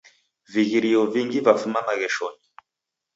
Vighirio 0.53 1.01
vingi 1.13 1.39
vafuma 1.45 1.79
magheshonyi. 1.87 2.45